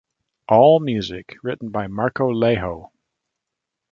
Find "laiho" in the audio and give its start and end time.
2.33-2.89